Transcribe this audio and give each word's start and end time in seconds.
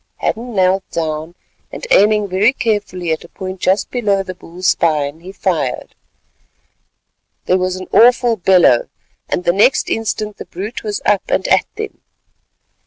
Hadden 0.15 0.55
knelt 0.55 0.83
down, 0.89 1.35
and 1.71 1.85
aiming 1.91 2.27
very 2.27 2.53
carefully 2.53 3.11
at 3.11 3.23
a 3.23 3.29
point 3.29 3.59
just 3.59 3.91
below 3.91 4.23
the 4.23 4.33
bull's 4.33 4.69
spine, 4.69 5.19
he 5.19 5.31
fired. 5.31 5.93
There 7.45 7.59
was 7.59 7.75
an 7.75 7.85
awful 7.91 8.35
bellow, 8.35 8.89
and 9.29 9.43
the 9.43 9.53
next 9.53 9.91
instant 9.91 10.37
the 10.37 10.45
brute 10.45 10.81
was 10.81 11.03
up 11.05 11.29
and 11.29 11.47
at 11.49 11.67
them. 11.75 12.01